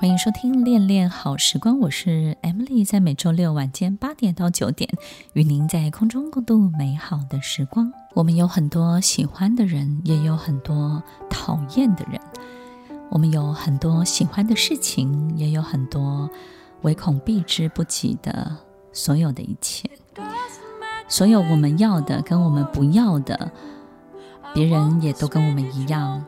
[0.00, 4.88] 欢迎收听《恋恋好时光》，我是 Emily，在每周六晚间八点到九点，
[5.34, 7.92] 与您在空中共度美好的时光。
[8.14, 12.18] 我们有很多喜欢的人，也有很多讨厌的人；
[13.10, 16.30] 我们有很多喜欢的事情，也有很多
[16.80, 18.56] 唯恐避之不及的
[18.94, 19.90] 所有的一切。
[21.08, 23.52] 所有我们要的跟我们不要的，
[24.54, 26.24] 别人也都跟我们一样。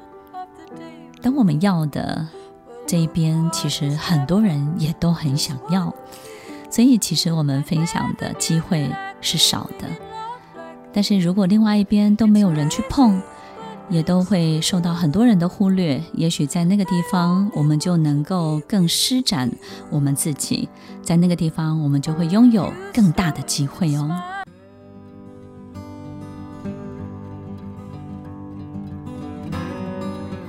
[1.23, 2.29] 等我们要的。
[2.87, 5.95] 这一边其实很多人也都很想要，
[6.71, 9.87] 所以其实我们分享的机会是少的。
[10.93, 13.21] 但是如果另外一边都没有人去碰，
[13.89, 16.03] 也都会受到很多人的忽略。
[16.13, 19.51] 也许在那个地方，我们就能够更施展
[19.91, 20.69] 我们自己，
[21.03, 24.11] 在那个地方，我们就会拥有更大的机会哦。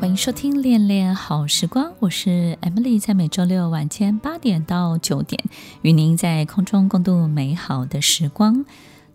[0.04, 5.42] 欢迎收听《恋恋好时光》，我是 Emily，在每周六晚间八点到九点，
[5.82, 8.66] 与您在空中共度美好的时光。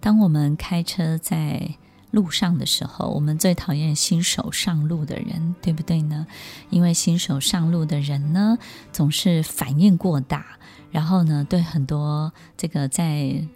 [0.00, 1.74] 当我们开车在
[2.10, 6.26] 路上的时候，我们最讨厌新手上路的人，对不对呢？
[6.70, 8.56] 因为新手上路的人呢，
[8.90, 10.56] 总是反应过大，
[10.90, 13.46] 然后呢，对很多这个在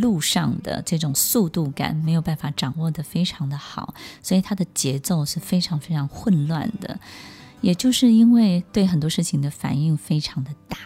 [0.00, 6.98] 路上的这种速度感没有办法掌握得非常的好，所以他的节奏是非常非常混乱的。
[7.60, 10.78] 也就是因为对很多事情的反应非常的大，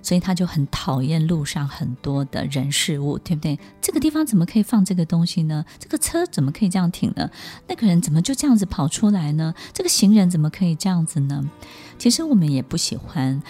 [0.00, 3.58] 所以他就很讨厌路上很多的人事物，对不对？
[3.80, 5.64] 这个地方怎么可以放这个东西呢？
[5.80, 7.28] 这个车怎么可以这样停呢？
[7.66, 9.52] 那个人怎么就这样子跑出来呢？
[9.72, 11.50] 这个行人怎么可以这样子呢？
[11.98, 13.42] 其实我们也不喜欢。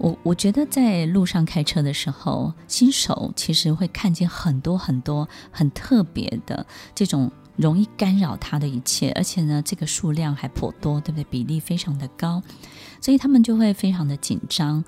[0.00, 11.24] 我我觉得在路上开车的时候，新手其实会看见很多很多很特别的这种容易干扰他的一切，而且呢，这个数量还颇多，对不对？
[11.24, 12.42] 比例非常的高，
[12.98, 14.82] 所以他们就会非常的紧张。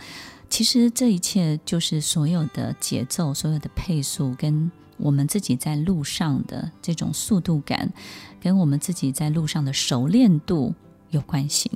[0.49, 7.93] 其实这一切就是所有的节奏、所有的配速，跟我们自己在路上的这种速度感，
[8.41, 10.75] 跟我们自己在路上的熟练度。
[11.13, 11.71] 有关系，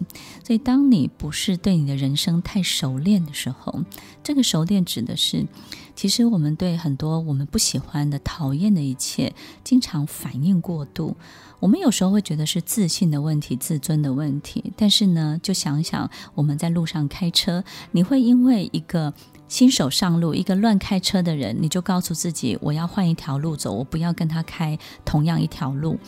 [0.45, 3.85] 所以当你不是对你的人生太熟练的时候，
[4.25, 5.47] 这个熟练指的是，
[5.95, 9.33] 其实我们对很多我们不喜欢的、讨厌的一切，
[9.63, 11.17] 经常反应过度。
[11.61, 19.15] 我们有时候会觉得是自信的问题、自尊的问题，但是呢，就想想我们在路上开车，你会因为一个
[19.49, 25.99] 新手上路、一个乱开车的人，你就告诉自己，我要换一条路走，我不要跟他开同样一条路。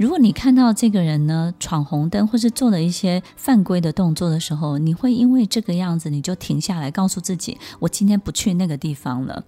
[0.00, 9.44] 如果你看到这个人呢，闯红灯或是做了一些犯规的动作的时候，你会因为这个样子你就停下来，告诉自己，我今天不去那个地方了。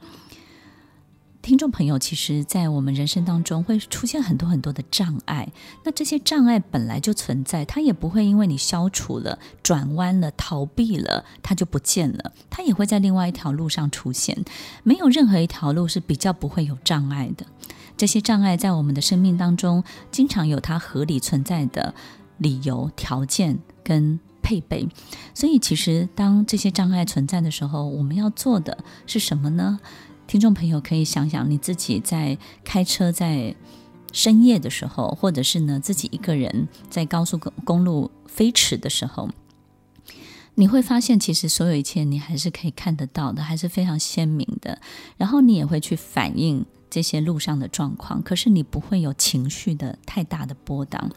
[1.41, 5.51] 听众朋友，其实，在我们人生当中会出现很多很多的障碍，
[5.85, 14.45] 那这些障碍本来就存在，它也不会因为你消除了、转弯了、逃避了，它就不见了，它也会在另外一条路上出现。
[14.83, 17.47] 没有任何一条路是比较不会有障碍的。
[18.03, 21.95] 这些障碍在我们的生命当中，经常有它合理存在的
[22.39, 24.89] 理由、条件跟配备。
[25.33, 28.77] 所以，其实当这些障碍存在的时候，我们要做的
[29.07, 29.79] 是什么呢？
[30.27, 33.55] 听众朋友可以想想，你自己在开车在
[34.13, 39.29] 深夜的时候，或者是呢自己一个人在高速公公路飞驰的时候，
[40.57, 44.81] 你会发现，其实所有一切你还是可以看得到的，还是非常鲜明的。
[45.17, 46.67] 然后你也会去反映。
[46.93, 51.11] 这些路上的状况，可是你不会有情绪的太大的波荡，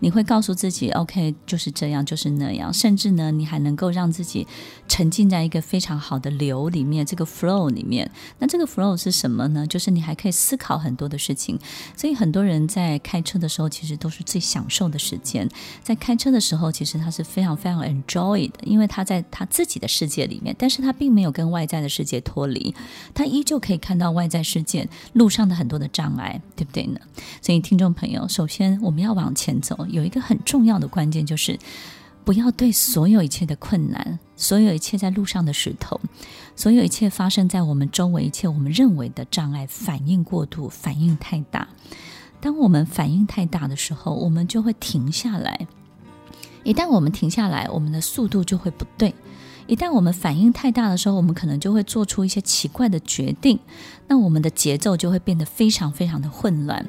[0.00, 4.44] 你会告诉自己，OK，就是这样，就是那样，甚至呢，你还能够让自己
[4.88, 8.10] 沉浸在一个非常好的流里面，这个 flow 里面。
[8.40, 9.64] 那这个 flow 是什么呢？
[9.64, 11.56] 就是你还可以思考很多的事情。
[11.96, 15.48] 所以很多人在开车的时候，其实都是最享受的时间。
[15.84, 22.74] 在开车的时候，其实他是非常非常 enjoy 的，因为他在他自己的世界里面，但是他并没有跟外在的世界脱离，
[23.14, 24.88] 他依旧可以看到外在世界。
[25.12, 27.00] 路上的很多的障碍，对不对呢？
[27.40, 31.58] 所以，听众朋友，首先我们要往前走，有一个很重要的关键，就是
[32.24, 36.00] 不要对所有一切的困难、所有一切在路上的石头、
[36.56, 41.68] 所有一切发生在我们周围一切我们认为的障碍反应过度、反应太大。
[42.40, 45.66] 当我们反应太大的时候，我们就会停下来。
[46.64, 49.12] 一旦我们停下来，我们的速度就会不对。
[49.66, 53.58] 一旦我们反应太大的时候，我们可能就会做出一些奇怪的决定，
[54.08, 56.86] 那我们的节奏就会变得非常非常的混乱。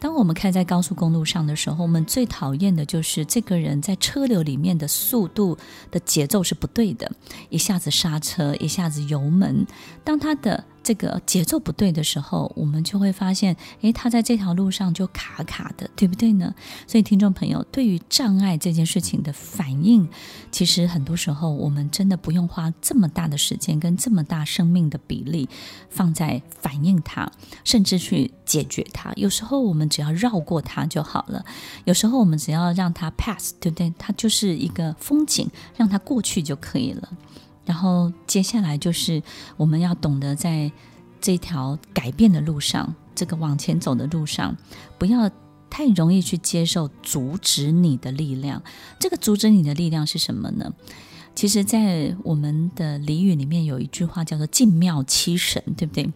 [0.00, 5.58] 当我们开在高速公路上的时候，我们最讨厌的就是这个人在车流里面的速度
[5.90, 7.10] 的节奏是不对的，
[7.48, 9.66] 一下子刹车，一下子油门。
[10.04, 16.54] 当他的这个节奏不对的时候，我们就会发现，诶，他在这条路上就卡卡的，对不对呢？
[16.86, 20.08] 所以，听众朋友，对于障碍这件事情的反应，
[20.50, 25.46] 其实很多时候我们真的不用花这么大的时间跟这么大生命的比例
[25.90, 27.30] 放在反应它，
[27.64, 29.12] 甚至去解决它。
[29.16, 31.44] 有时候我们只要绕过它就好了，
[31.84, 33.92] 有时候我们只要让它 pass，对不对？
[33.98, 37.10] 它就是一个风景，让它过去就可以了。
[37.68, 39.22] 然后接下来就是
[39.58, 40.72] 我们要懂得在
[41.20, 44.56] 这条改变的路上，这个往前走的路上，
[44.96, 45.30] 不要
[45.68, 48.62] 太容易去接受阻止你的力量。
[48.98, 50.72] 这个阻止你的力量是什么呢？
[51.34, 56.10] 其实，在我们的俚语里面有一句话叫做“进庙七神”，对不对？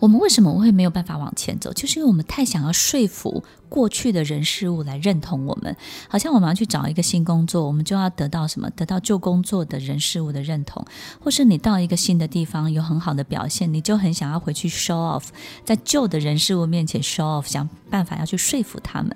[0.00, 1.72] 我们为什么会没有办法往前走？
[1.72, 5.76] 就是因为我们太想要说服过去的人事物来认同我们，
[6.08, 8.68] 好像我们要去找一个新工作，我们就要得到什么？
[8.70, 10.84] 得到旧工作的人事物的认同，
[11.20, 15.24] 或是你到一个新的地方有很好的表现，你就很想要回去 show off，
[15.64, 19.14] 在旧的人事物面前 show off，想办法要去说服他们。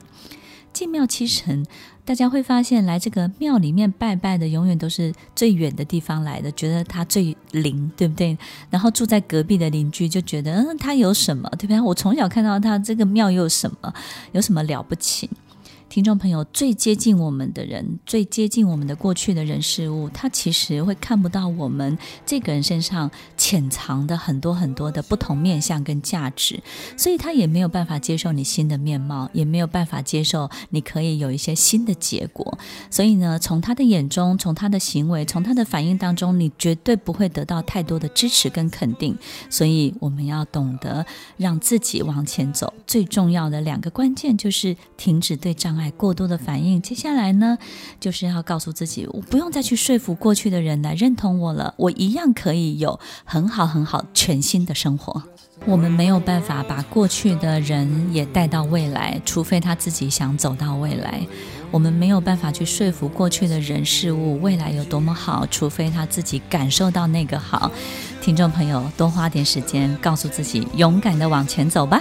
[0.72, 1.64] 进庙七成。
[2.04, 8.36] 大家会发现，来这个庙里面拜拜的，永远都是最远的地方来的，觉得他最灵，对不对？
[8.68, 11.80] 然后住在隔壁的邻居就觉得，嗯，他有什么，对不对？
[11.80, 13.92] 我从小看到他这个庙又有什么，
[14.32, 15.30] 有什么了不起？
[15.88, 21.96] 听众朋友，最接近我们的人，最接近我们的过去的人事物，他其实会看不到我们
[22.26, 26.60] 这个人身上潜藏的很多很多的不同面相跟价值，
[26.96, 32.58] 所以他也没有办法接受你新的面貌，也没有办法接受你可以有一些新的结果。
[32.90, 39.16] 所以呢，从他的眼中，从他的行为，从他的反应当中，你绝对不会得到太多的支持跟肯定。
[39.48, 41.06] 所以我们要懂得
[41.36, 45.83] 让自己往前走，最重要的两个关键就是停止对障碍。
[45.92, 47.58] 过多的反应，接下来呢，
[48.00, 55.22] 就是要告诉自己，我不用再去说服过去的人来认同我了，我一样可以有很好很好全新的生活。
[55.66, 61.20] 我们没有办法把过去的人也带到未来，除非他自己想走到未来。
[61.70, 67.70] 我们没有办法去说服过去的人事物未来有多么好，除非他自己感受到那个好。
[68.20, 72.00] 听众朋友，多花点时间，告诉自己，勇敢地往前走吧。